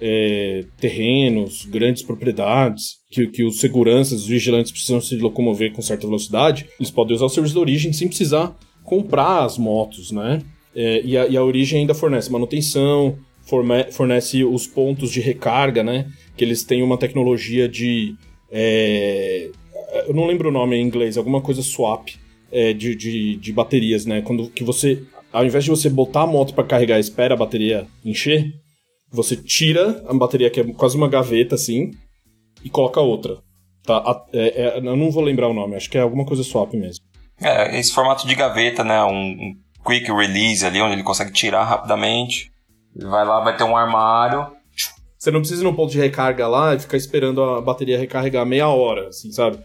[0.00, 6.06] é, terrenos, grandes propriedades, que, que os seguranças, os vigilantes precisam se locomover com certa
[6.06, 10.40] velocidade, eles podem usar o serviço da origem sem precisar comprar as motos, né?
[10.76, 13.18] É, e, a, e, a, origem ainda fornece manutenção,
[13.90, 16.06] fornece os pontos de recarga, né?
[16.36, 18.14] Que eles têm uma tecnologia de.
[18.50, 19.48] É,
[20.06, 22.08] eu não lembro o nome em inglês, alguma coisa swap
[22.52, 24.20] é, de, de, de, baterias, né?
[24.20, 25.02] Quando que você.
[25.32, 28.52] Ao invés de você botar a moto para carregar e espera a bateria encher,
[29.10, 31.90] você tira a bateria, que é quase uma gaveta assim,
[32.62, 33.38] e coloca outra.
[33.82, 34.24] Tá?
[34.32, 37.04] É, é, eu não vou lembrar o nome, acho que é alguma coisa swap mesmo.
[37.40, 39.02] É, esse formato de gaveta, né?
[39.04, 39.56] Um,
[39.86, 42.50] quick release ali, onde ele consegue tirar rapidamente.
[42.94, 44.46] Ele vai lá, vai ter um armário.
[45.16, 48.44] Você não precisa ir no ponto de recarga lá e ficar esperando a bateria recarregar
[48.44, 49.58] meia hora, assim, sabe?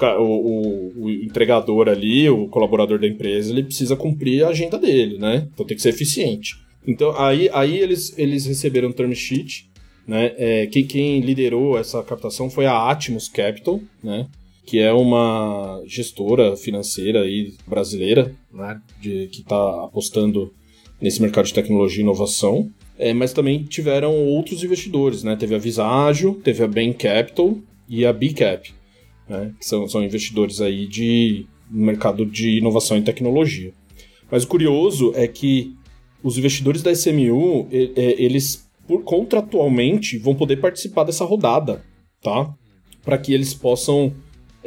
[0.00, 5.18] O, o, o, entregador ali, o colaborador da empresa, ele precisa cumprir a agenda dele,
[5.18, 5.48] né?
[5.52, 6.54] Então tem que ser eficiente.
[6.86, 9.70] Então aí, aí eles, eles receberam um term sheet,
[10.06, 10.34] né?
[10.36, 14.26] É, quem, quem liderou essa captação foi a Atmos Capital, né?
[14.66, 20.52] Que é uma gestora financeira aí brasileira, né, de, que está apostando
[21.00, 22.70] nesse mercado de tecnologia e inovação.
[22.98, 25.36] É, mas também tiveram outros investidores, né?
[25.36, 27.56] Teve a Visagio, teve a Bain Capital
[27.88, 28.72] e a B-Cap,
[29.28, 29.54] né?
[29.58, 33.72] que são, são investidores aí de mercado de inovação e tecnologia.
[34.30, 35.74] Mas o curioso é que
[36.22, 41.84] os investidores da SMU, eles por, contratualmente vão poder participar dessa rodada,
[42.22, 42.52] tá?
[43.04, 44.12] Para que eles possam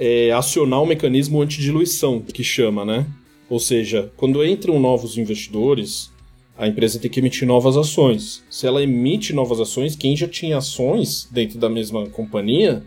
[0.02, 3.06] é, acionar o mecanismo antidiluição, que chama, né?
[3.50, 6.10] Ou seja, quando entram novos investidores,
[6.58, 8.42] a empresa tem que emitir novas ações.
[8.50, 12.82] Se ela emite novas ações, quem já tinha ações dentro da mesma companhia,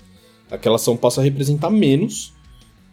[0.50, 2.32] aquela ação passa a representar menos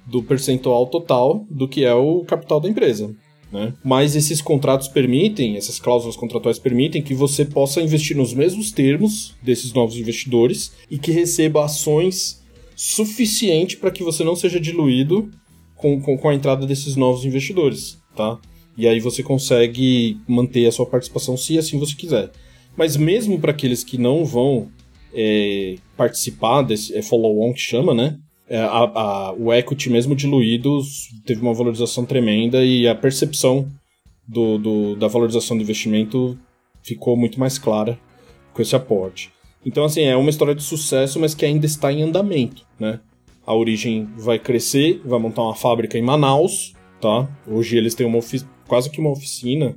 [0.05, 3.15] do percentual total do que é o capital da empresa.
[3.51, 3.73] Né?
[3.83, 9.33] Mas esses contratos permitem, essas cláusulas contratuais permitem que você possa investir nos mesmos termos
[9.41, 12.38] desses novos investidores e que receba ações
[12.81, 15.29] suficiente para que você não seja diluído
[15.75, 18.39] com, com, com, a entrada desses novos investidores, tá?
[18.77, 22.31] E aí você consegue manter a sua participação se assim você quiser.
[22.77, 24.69] Mas mesmo para aqueles que não vão
[25.13, 28.17] é, participar desse é follow-on que chama, né?
[28.47, 30.79] É, a, a, o equity mesmo diluído
[31.25, 33.69] teve uma valorização tremenda e a percepção
[34.25, 36.39] do, do, da valorização do investimento
[36.81, 37.99] ficou muito mais clara
[38.53, 39.33] com esse aporte.
[39.65, 42.99] Então, assim, é uma história de sucesso, mas que ainda está em andamento, né?
[43.45, 47.27] A Origem vai crescer, vai montar uma fábrica em Manaus, tá?
[47.47, 48.19] Hoje eles têm uma
[48.67, 49.75] quase que uma oficina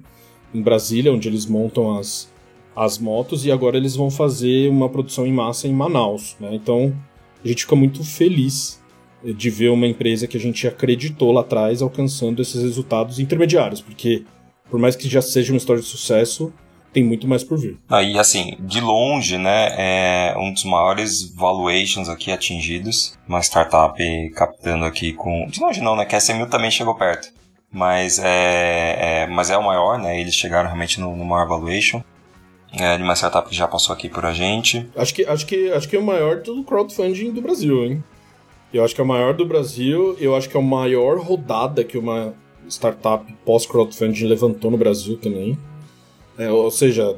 [0.54, 2.30] em Brasília, onde eles montam as,
[2.76, 6.54] as motos, e agora eles vão fazer uma produção em massa em Manaus, né?
[6.54, 6.94] Então,
[7.42, 8.80] a gente fica muito feliz
[9.24, 14.24] de ver uma empresa que a gente acreditou lá atrás alcançando esses resultados intermediários, porque
[14.68, 16.52] por mais que já seja uma história de sucesso,
[16.92, 17.78] tem muito mais por vir.
[17.88, 23.18] Aí, assim, de longe, né, é um dos maiores valuations aqui atingidos.
[23.26, 23.98] Uma startup
[24.35, 25.46] captando aqui com.
[25.46, 26.05] De longe não, né?
[26.05, 27.33] Que a SMU também chegou perto.
[27.70, 30.20] Mas é, é, mas é o maior, né?
[30.20, 32.02] Eles chegaram realmente no, no maior valuation.
[32.74, 34.88] É, de uma startup que já passou aqui por a gente.
[34.96, 38.05] Acho que, acho que, acho que é o maior do crowdfunding do Brasil, hein?
[38.72, 41.85] Eu acho que é o maior do Brasil, eu acho que é a maior rodada
[41.85, 42.35] que uma
[42.66, 45.59] startup pós-crowdfunding levantou no Brasil também.
[46.44, 47.16] É, ou seja,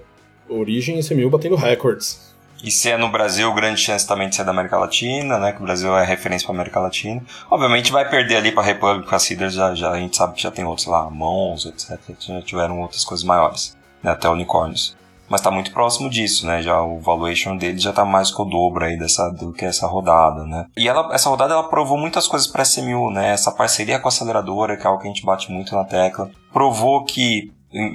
[0.48, 2.34] origem e batendo records.
[2.62, 5.52] E se é no Brasil, grande chance também de ser da América Latina, né?
[5.52, 7.22] Que o Brasil é referência para América Latina.
[7.50, 10.34] Obviamente vai perder ali para a República, com a Cedar já, já, a gente sabe
[10.34, 11.98] que já tem outros lá, Mons, etc.
[12.18, 14.12] Já tiveram outras coisas maiores, né?
[14.12, 14.96] Até unicórnios.
[15.28, 16.62] Mas está muito próximo disso, né?
[16.62, 19.86] Já o valuation dele já está mais que o dobro aí dessa, do que essa
[19.86, 20.66] rodada, né?
[20.74, 23.30] E ela, essa rodada ela provou muitas coisas para a SMU, né?
[23.30, 26.30] Essa parceria com a aceleradora, que é algo que a gente bate muito na tecla,
[26.50, 27.52] provou que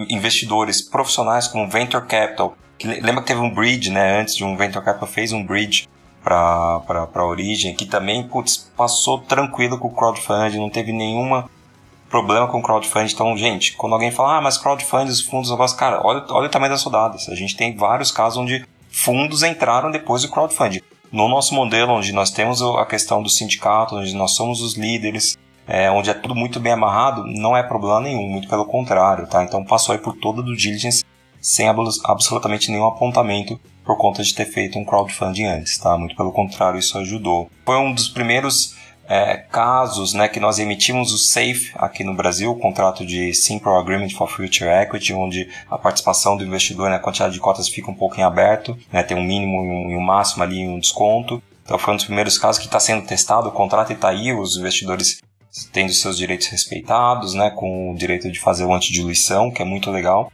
[0.10, 4.22] investidores profissionais como Venture Capital, que lembra que teve um bridge, né?
[4.22, 5.88] Antes de um Venture Capital fez um bridge
[6.24, 6.82] para
[7.16, 11.50] a origem, que também putz, passou tranquilo com o crowdfunding, não teve nenhuma
[12.10, 13.14] problema com crowdfunding.
[13.14, 16.50] Então, gente, quando alguém fala, ah, mas crowdfunding, os fundos, negócio, cara, olha, olha o
[16.50, 17.30] tamanho das rodadas.
[17.30, 20.82] A gente tem vários casos onde fundos entraram depois do crowdfunding.
[21.12, 25.38] No nosso modelo, onde nós temos a questão do sindicato, onde nós somos os líderes,
[25.70, 29.44] é, onde é tudo muito bem amarrado, não é problema nenhum, muito pelo contrário, tá?
[29.44, 31.06] Então passou aí por toda do diligence
[31.40, 35.96] sem absolutamente nenhum apontamento por conta de ter feito um crowdfunding antes, tá?
[35.96, 37.52] Muito pelo contrário, isso ajudou.
[37.64, 38.76] Foi um dos primeiros
[39.08, 43.72] é, casos né, que nós emitimos o SAFE aqui no Brasil, o contrato de Simple
[43.72, 47.92] Agreement for Future Equity, onde a participação do investidor, né, a quantidade de cotas fica
[47.92, 51.42] um pouco em aberto, né, tem um mínimo e um, máximo ali, um desconto.
[51.64, 54.58] Então foi um dos primeiros casos que está sendo testado, o contrato está aí, os
[54.58, 55.20] investidores
[55.72, 59.90] tendo seus direitos respeitados, né, com o direito de fazer o antidiluição, que é muito
[59.90, 60.32] legal.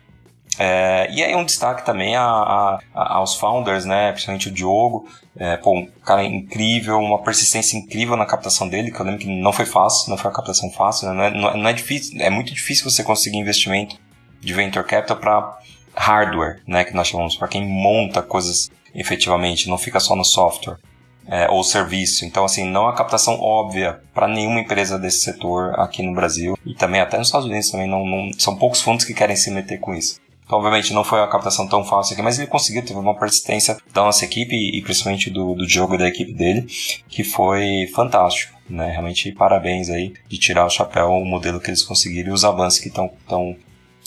[0.58, 5.58] É, e aí um destaque também a, a, aos founders, né, principalmente o Diogo, é,
[5.58, 9.51] pô, um cara incrível, uma persistência incrível na captação dele, que eu lembro que não
[9.51, 12.54] foi fácil, não foi uma captação fácil, né, não, é, não é difícil, é muito
[12.54, 13.97] difícil você conseguir investimento
[14.39, 15.60] de venture capital para
[15.93, 20.78] hardware, né, que nós chamamos, para quem monta coisas efetivamente, não fica só no software
[21.27, 22.25] é, ou serviço.
[22.25, 26.57] Então, assim, não é uma captação óbvia para nenhuma empresa desse setor aqui no Brasil
[26.65, 29.51] e também até nos Estados Unidos também não, não, são poucos fundos que querem se
[29.51, 30.19] meter com isso.
[30.45, 33.77] Então, obviamente, não foi uma captação tão fácil aqui, mas ele conseguiu, teve uma persistência
[33.91, 36.67] da nossa equipe e principalmente do, do Diogo e da equipe dele,
[37.09, 38.55] que foi fantástico.
[38.69, 38.91] Né?
[38.91, 42.79] Realmente, parabéns aí de tirar o chapéu o modelo que eles conseguiram e os avanços
[42.79, 43.09] que estão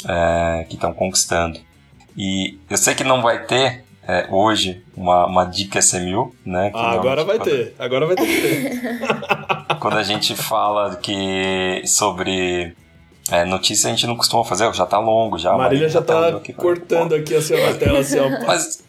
[0.07, 1.61] é, que estão conquistando.
[2.17, 6.73] E eu sei que não vai ter é, hoje uma, uma dica SMU, né?
[6.75, 7.51] Ah, agora vai quando...
[7.51, 8.81] ter, agora vai ter que ter.
[9.79, 12.75] quando a gente fala que sobre
[13.31, 15.55] é, notícia a gente não costuma fazer, já tá longo já.
[15.55, 18.31] Marília já tá, aqui cortando aqui assim, a tela assim, ó.
[18.47, 18.83] Mas...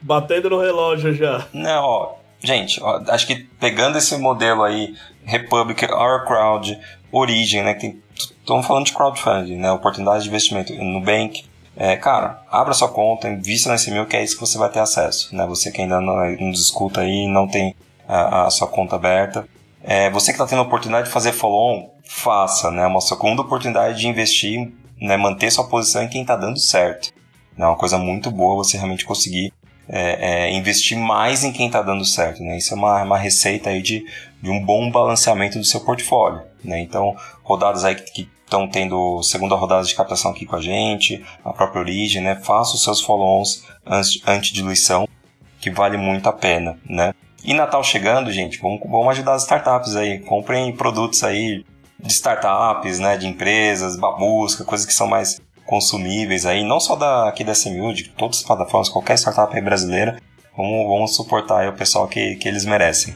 [0.00, 1.46] Batendo no relógio já.
[1.52, 6.78] Não, ó, gente, ó, acho que pegando esse modelo aí, Republic, Our Crowd,
[7.10, 7.74] Origin, né?
[7.74, 9.72] Que estamos falando de crowdfunding, né?
[9.72, 10.72] Oportunidade de investimento.
[10.74, 11.44] Nubank,
[11.76, 14.80] é, cara, abra sua conta, invista nesse mil que é isso que você vai ter
[14.80, 15.34] acesso.
[15.34, 15.46] Né?
[15.46, 17.74] Você que ainda não, nos escuta aí não tem
[18.06, 19.46] a, a sua conta aberta.
[19.82, 22.70] É, você que está tendo a oportunidade de fazer follow-on, faça.
[22.70, 22.86] Né?
[22.86, 25.16] Uma segunda oportunidade de investir, né?
[25.16, 27.12] manter sua posição em quem está dando certo.
[27.56, 29.52] É uma coisa muito boa você realmente conseguir
[29.88, 32.42] é, é, investir mais em quem está dando certo.
[32.42, 32.58] Né?
[32.58, 34.04] Isso é uma, uma receita aí de,
[34.42, 36.42] de um bom balanceamento do seu portfólio.
[36.64, 36.80] Né?
[36.80, 41.24] Então, rodadas aí que, que estão tendo segunda rodada de captação aqui com a gente,
[41.44, 42.34] a própria Origem, né?
[42.34, 43.64] Faça os seus follow-ons
[44.26, 45.08] anti-diluição,
[45.60, 47.14] que vale muito a pena, né?
[47.44, 50.18] E Natal chegando, gente, vamos, vamos ajudar as startups aí.
[50.18, 51.64] Comprem produtos aí
[51.98, 53.16] de startups, né?
[53.16, 57.94] De empresas, babusca, coisas que são mais consumíveis aí, não só da, aqui da SMU,
[57.94, 60.20] de todas as plataformas, qualquer startup brasileira.
[60.56, 63.14] Vamos, vamos suportar o pessoal que, que eles merecem.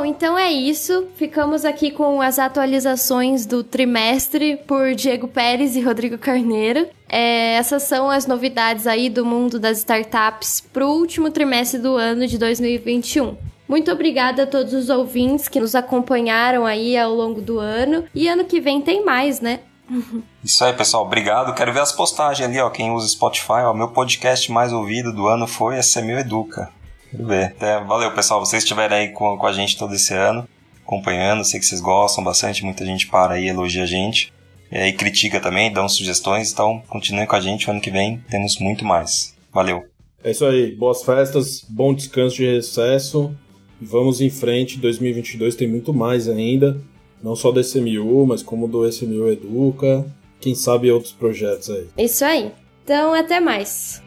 [0.00, 1.08] Bom, então é isso.
[1.14, 6.88] Ficamos aqui com as atualizações do trimestre por Diego Pérez e Rodrigo Carneiro.
[7.06, 11.96] É, essas são as novidades aí do mundo das startups para o último trimestre do
[11.96, 13.36] ano de 2021.
[13.68, 18.06] Muito obrigada a todos os ouvintes que nos acompanharam aí ao longo do ano.
[18.14, 19.60] E ano que vem tem mais, né?
[20.42, 21.04] Isso aí, pessoal.
[21.04, 21.54] Obrigado.
[21.54, 22.70] Quero ver as postagens ali, ó.
[22.70, 23.74] Quem usa Spotify, ó.
[23.74, 26.72] Meu podcast mais ouvido do ano foi a Semil Educa.
[27.10, 27.54] Quero ver.
[27.60, 28.40] É, valeu, pessoal.
[28.40, 30.48] Vocês estiverem aí com, com a gente todo esse ano,
[30.82, 31.44] acompanhando.
[31.44, 32.64] Sei que vocês gostam bastante.
[32.64, 34.32] Muita gente para aí, elogia a gente.
[34.70, 36.52] E critica também, dão sugestões.
[36.52, 37.66] Então, continuem com a gente.
[37.66, 39.34] O ano que vem temos muito mais.
[39.52, 39.84] Valeu.
[40.22, 40.74] É isso aí.
[40.76, 43.34] Boas festas, bom descanso de recesso.
[43.80, 44.78] Vamos em frente.
[44.78, 46.80] 2022 tem muito mais ainda.
[47.22, 50.06] Não só do SMU, mas como do SMU Educa.
[50.40, 51.88] Quem sabe outros projetos aí.
[51.98, 52.52] Isso aí.
[52.84, 54.02] Então, até mais.